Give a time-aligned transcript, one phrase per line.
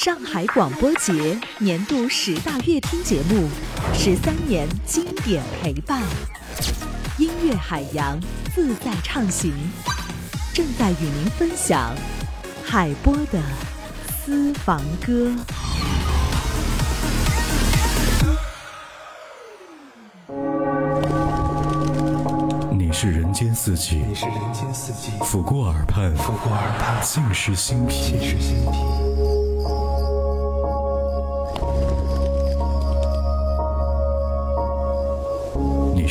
[0.00, 1.12] 上海广播节
[1.58, 3.48] 年度十大乐听节目，
[3.92, 6.00] 十三年经典陪伴，
[7.18, 8.16] 音乐海洋
[8.54, 9.52] 自在畅行，
[10.54, 11.92] 正在与您分享
[12.64, 13.42] 海波的
[14.24, 15.32] 私房歌。
[22.70, 29.07] 你是人间四季，你是人间四季，抚过耳畔，抚过耳畔，尽是心脾，尽是心脾。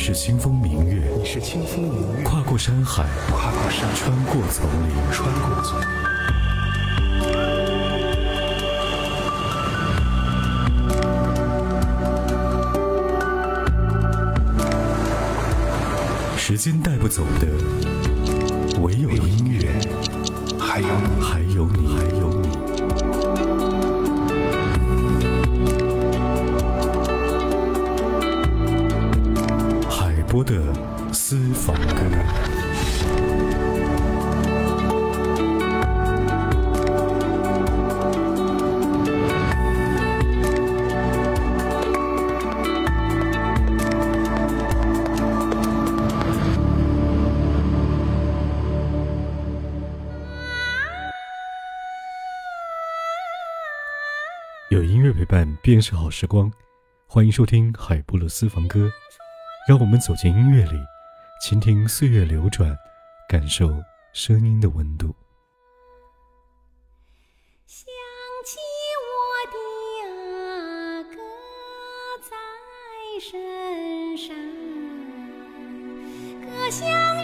[0.08, 5.86] 是清风明月，你是清风明月，跨过山海，跨过山，穿过丛林，穿过丛林。
[16.38, 17.46] 时间带不走的，
[18.80, 19.68] 唯有音乐，
[20.58, 22.17] 还有你，还有你，还有你。
[31.30, 31.84] 私房歌。
[54.70, 56.50] 有音乐陪伴便是好时光，
[57.06, 58.90] 欢迎收听海波的私房歌，
[59.68, 60.78] 让我们走进音乐里，
[61.40, 62.76] 倾听岁月流转，
[63.28, 63.68] 感受
[64.12, 65.14] 声音的温度。
[67.64, 67.86] 想
[68.44, 68.58] 起
[69.06, 69.16] 我
[69.52, 69.56] 的
[70.10, 71.16] 阿哥
[72.28, 72.36] 在
[73.20, 74.36] 身上，
[76.42, 77.17] 歌像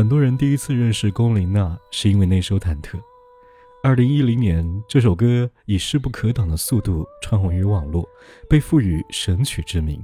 [0.00, 2.92] 很多人第一次认识龚琳娜是因为那首《忐忑》。
[3.82, 8.08] 二零一零年，这首歌以势不可挡的速度窜红于网络，
[8.48, 10.02] 被赋予神曲之名。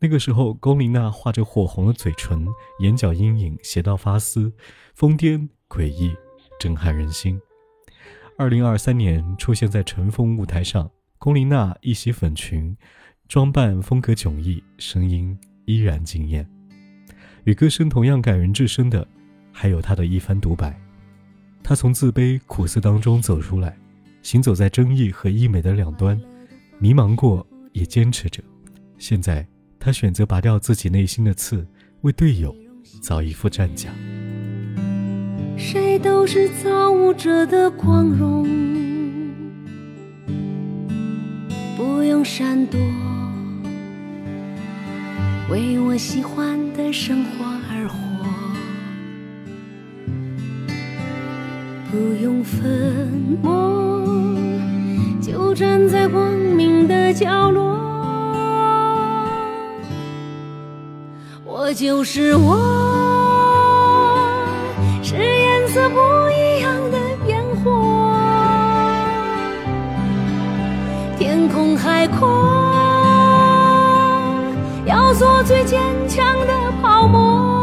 [0.00, 2.48] 那个时候，龚琳娜画着火红的嘴唇，
[2.80, 4.52] 眼角阴影斜到发丝，
[4.92, 6.16] 疯癫诡异，
[6.58, 7.40] 震撼人心。
[8.36, 12.76] 二零二三年出现在乘风舞台上，龚琳娜一袭粉裙，
[13.28, 16.44] 装扮风格迥异，声音依然惊艳。
[17.44, 19.06] 与歌声同样感人至深的，
[19.50, 20.78] 还有他的一番独白。
[21.62, 23.76] 他从自卑苦涩当中走出来，
[24.22, 26.20] 行走在争议和溢美的两端，
[26.78, 28.42] 迷茫过也坚持着。
[28.98, 29.46] 现在，
[29.78, 31.66] 他选择拔掉自己内心的刺，
[32.02, 32.54] 为队友
[33.00, 33.90] 造一副战甲。
[35.56, 38.44] 谁都是造物者的光荣，
[41.76, 42.80] 不用闪躲，
[45.52, 47.94] 为我喜欢的生活而活，
[51.90, 53.12] 不用粉
[53.42, 54.02] 墨，
[55.20, 57.76] 就站在光明的角落，
[61.44, 62.56] 我就是我。
[65.02, 65.98] 是颜色不
[66.30, 68.16] 一样的烟火，
[71.18, 72.61] 天空海阔，
[75.14, 77.62] 做最坚强的泡沫。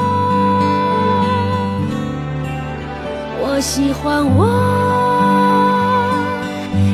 [3.41, 4.45] 我喜欢我，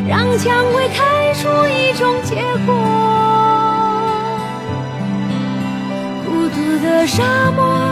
[0.07, 2.35] 让蔷薇开出一种结
[2.65, 2.73] 果。
[6.25, 7.84] 孤独的沙漠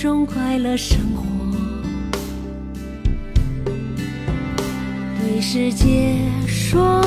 [0.00, 1.26] 种快乐生活。
[5.20, 6.16] 对世界
[6.48, 7.02] 说，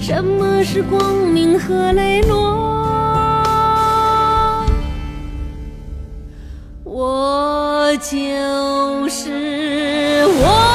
[0.00, 2.56] 什么是光明和磊落？
[6.84, 10.24] 我就是。
[10.24, 10.71] 我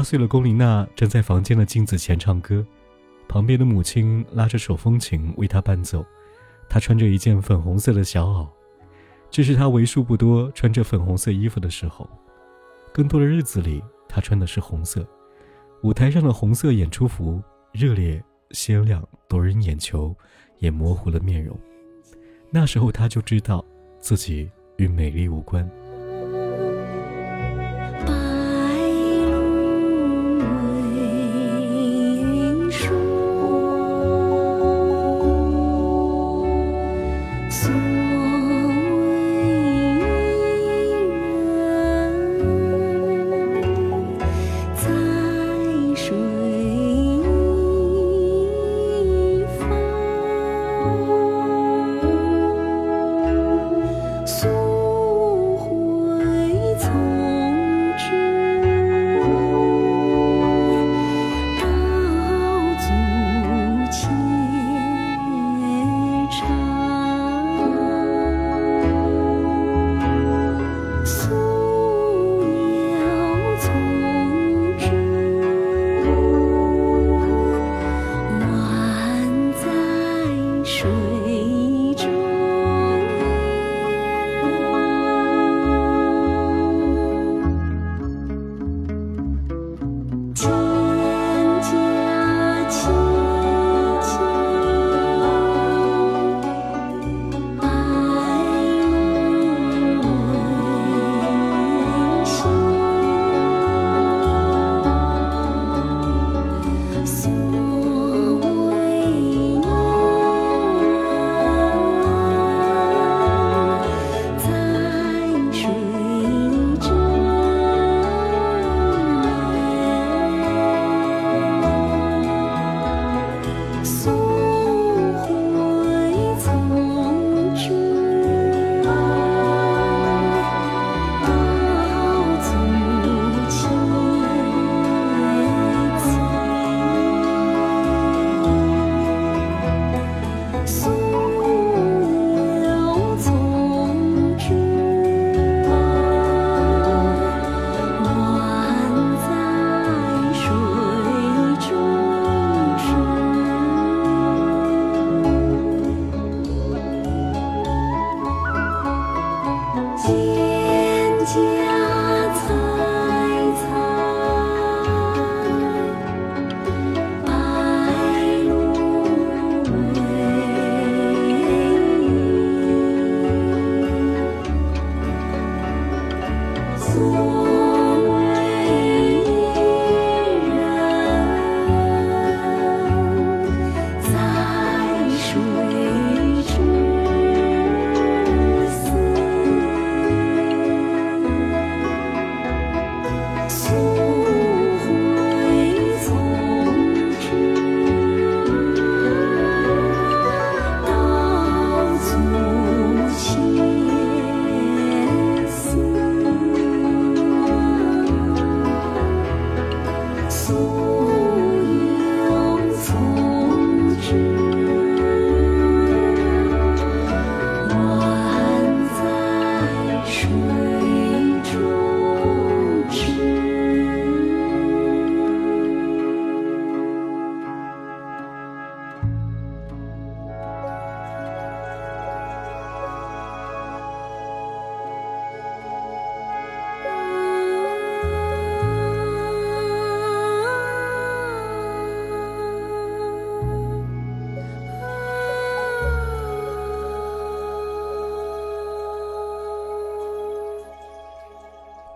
[0.00, 2.66] 八岁的龚琳娜站在房间的镜子前唱歌，
[3.28, 6.02] 旁边的母亲拉着手风琴为她伴奏。
[6.70, 8.48] 她穿着一件粉红色的小袄，
[9.30, 12.08] 这是她为数不多穿着粉红色衣服的时候。
[12.94, 15.06] 更多的日子里，她穿的是红色。
[15.82, 17.38] 舞台上的红色演出服
[17.70, 20.16] 热烈、鲜亮、夺人眼球，
[20.60, 21.54] 也模糊了面容。
[22.50, 23.62] 那时候，她就知道
[23.98, 25.70] 自己与美丽无关。
[80.80, 81.09] shoes.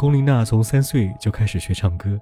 [0.04, 2.20] 龚琳娜从三岁就开始学唱歌，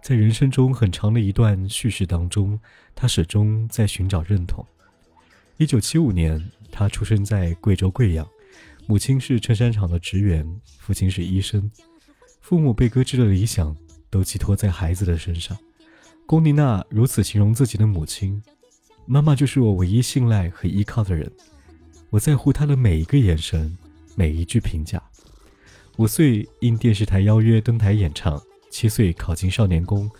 [0.00, 2.56] 在人生中很长的一段叙事当中，
[2.94, 4.64] 她始终在寻找认同。
[5.56, 6.40] 一九七五年，
[6.70, 8.24] 她出生在贵州贵阳，
[8.86, 11.68] 母亲是衬衫厂的职员，父亲是医生，
[12.42, 13.76] 父母被搁置的理想
[14.08, 15.58] 都寄托在孩子的身上。
[16.26, 18.40] 龚琳娜如此形容自己的母亲
[19.04, 21.28] ：“妈妈就是我唯一信赖和依靠的人，
[22.08, 23.76] 我在乎她的每一个眼神，
[24.14, 25.02] 每一句评价。”
[25.96, 30.10] 五岁应电视台邀约登台演唱，七岁考进少年宫，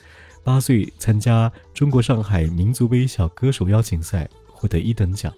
[0.42, 5.32] 八岁参加中国上海民族微小歌手邀请赛，获得一等奖。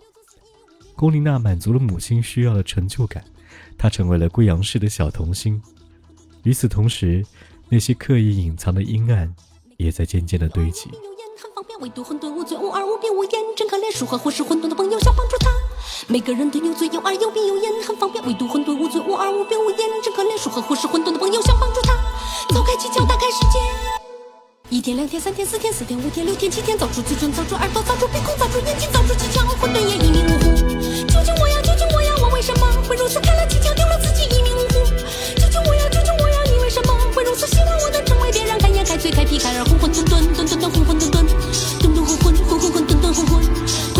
[0.95, 3.25] 龚琳娜满足了母亲需要的成就感，
[3.77, 5.61] 她成为了贵阳市的小童星。
[6.45, 7.25] 与此同时，
[7.69, 9.35] 那些刻意隐藏的阴暗。
[9.79, 10.91] 也在渐渐的堆积。
[11.41, 13.97] 很方便，唯独混沌无嘴无耳无鼻无眼，真可怜。
[13.97, 15.49] 舒和或是混沌的朋友想帮助他。
[16.07, 20.39] 每个人都有嘴有耳有鼻有眼，很方便，唯独混沌无嘴无耳无鼻无眼，真可怜。
[20.39, 21.93] 舒和或是混沌的朋友想帮助他。
[22.55, 23.59] 走开犄角，打开世界。
[24.71, 30.45] 一天两天三天四天四天五天六天七天，造出嘴唇，造出耳朵，造出鼻孔，造出眼睛，造出七窍，混沌也一命呜呼。
[31.09, 31.57] 救救我呀！
[31.63, 32.15] 救救我呀！
[32.21, 33.19] 我为什么会如此？
[33.21, 34.75] 开了七窍，丢了自己，一命呜呼。
[35.41, 35.89] 救救我呀！
[35.91, 36.37] 救救我呀！
[36.53, 37.47] 你为什么会如此？
[37.47, 41.25] 希望我能成为别人开眼开嘴开皮开耳混混沌沌沌沌沌混混沌沌
[41.81, 43.98] 沌沌混混混混混沌沌混混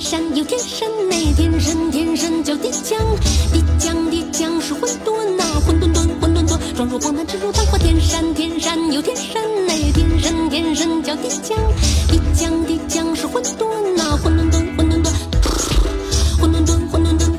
[0.00, 2.98] 山天山有天神嘞，天山天山叫地江，
[3.52, 7.76] 地江地江是混沌呐，混沌沌混沌沌，状如黄檀，直如丹火。
[7.76, 11.58] 天山天山有天神嘞，天山天山叫地江，
[12.08, 15.10] 地江地江是混沌呐，混沌沌混沌沌，
[16.40, 17.30] 混沌沌混沌沌。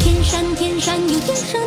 [0.00, 1.60] 天山天山有天山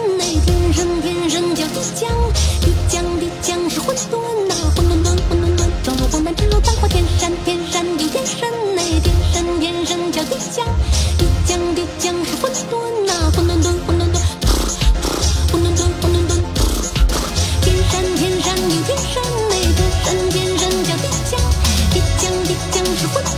[23.07, 23.30] what?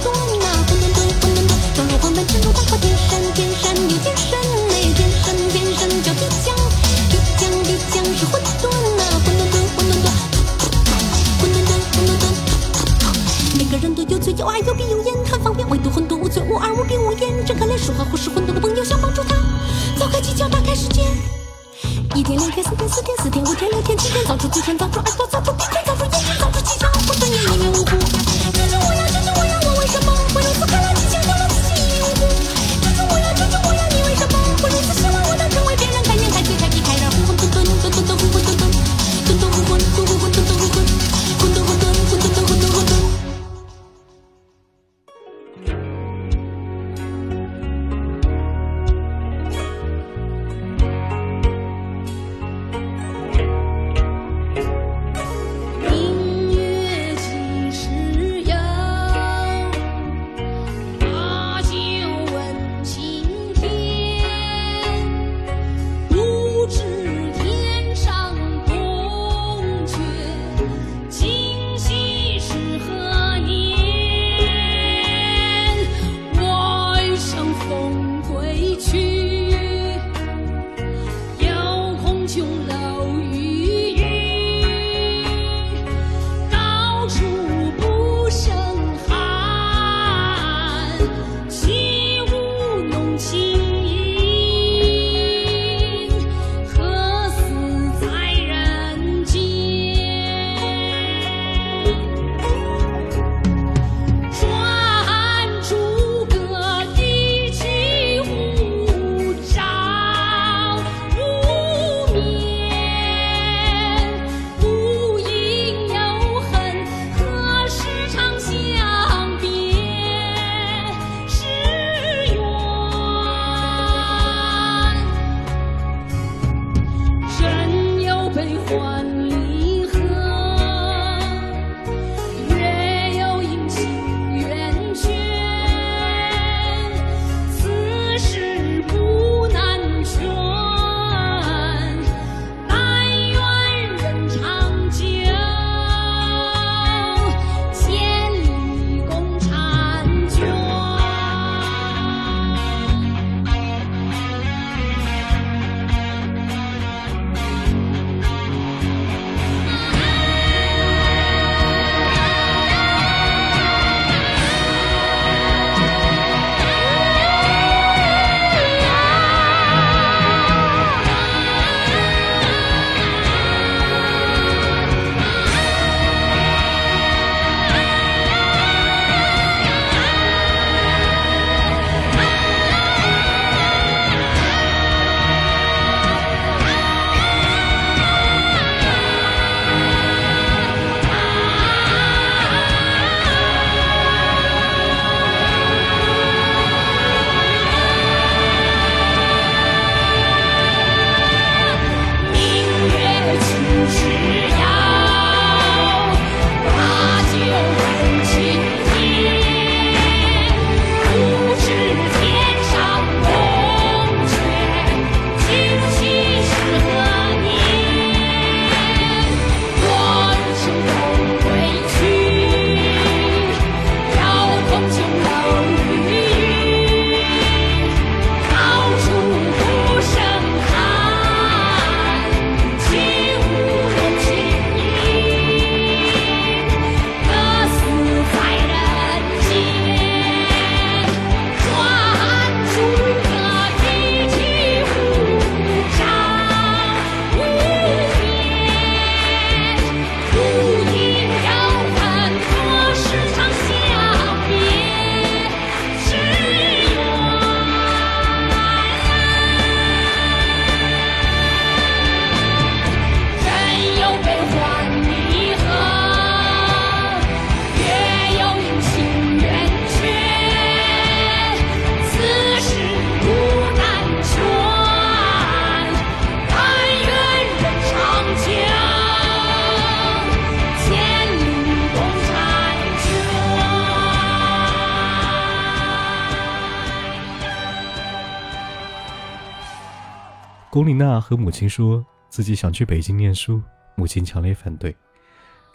[290.94, 293.60] 龚琳娜和母亲说自己想去北京念书，
[293.96, 294.96] 母亲强烈反对。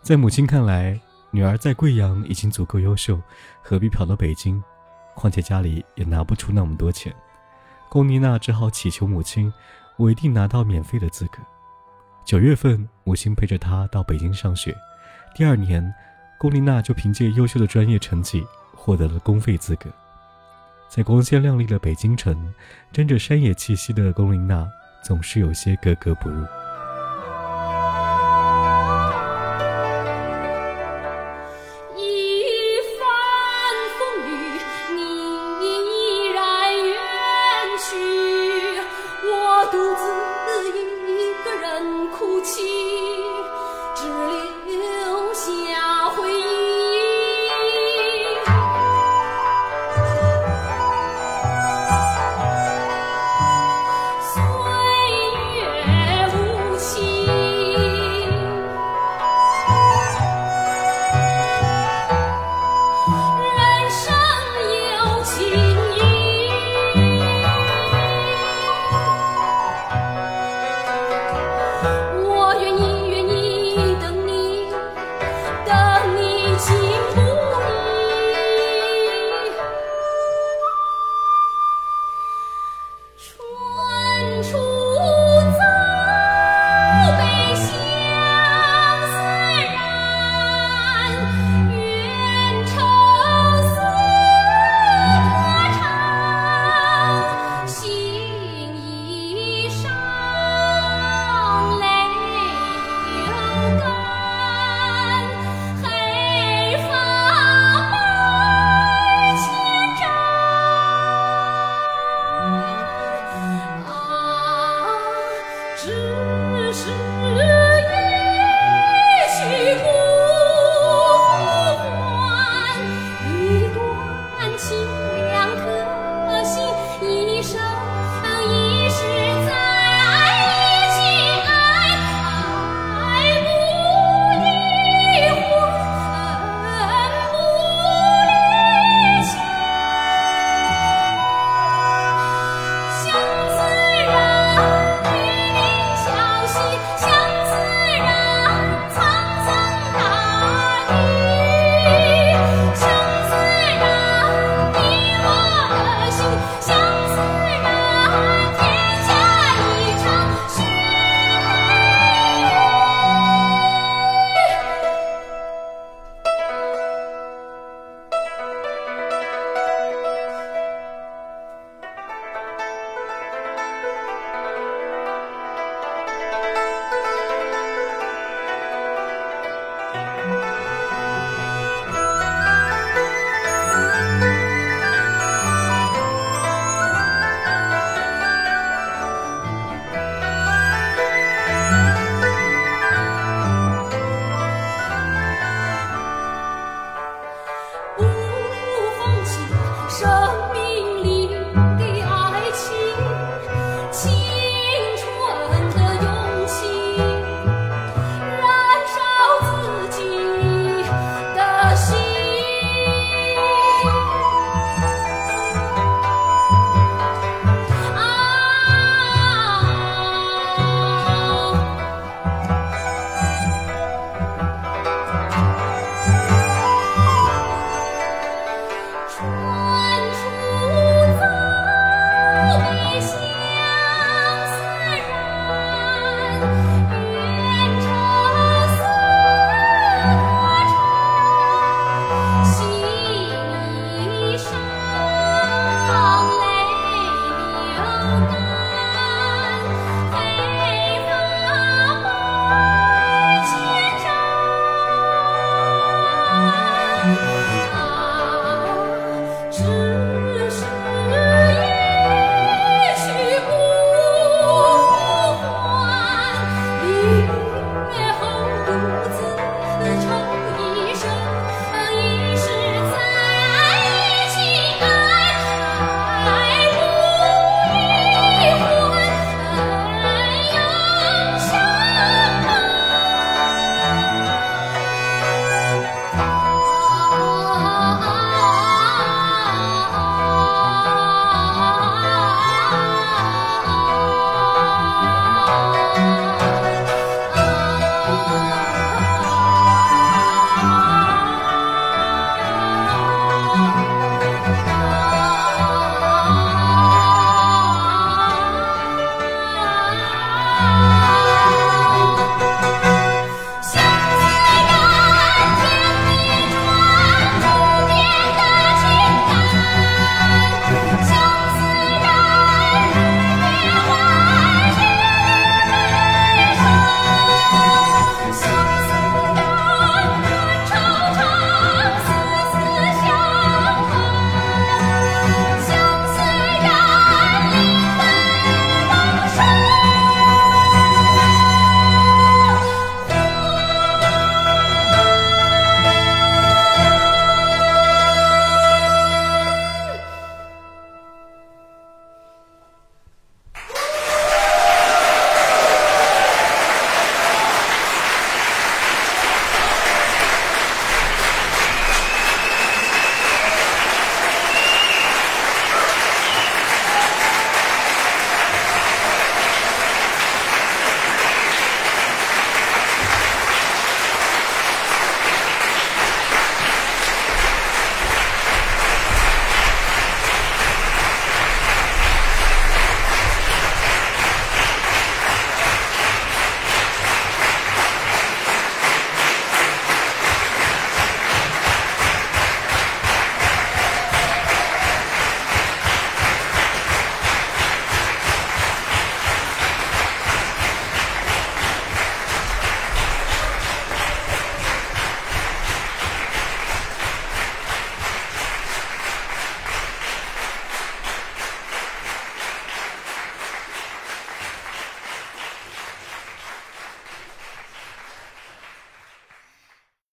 [0.00, 0.96] 在母亲看来，
[1.32, 3.20] 女儿在贵阳已经足够优秀，
[3.60, 4.62] 何必跑到北京？
[5.16, 7.12] 况且家里也拿不出那么多钱。
[7.88, 9.52] 龚琳娜只好祈求母亲，
[9.96, 11.38] 我一定拿到免费的资格。
[12.24, 14.72] 九月份，母亲陪着她到北京上学。
[15.34, 15.92] 第二年，
[16.38, 19.90] 龚琳娜就凭借优秀的专业成绩获得了公费资格。
[20.88, 22.54] 在光鲜亮丽的北京城，
[22.92, 26.44] 沾着山野气息的龚琳娜总是有些格格不入。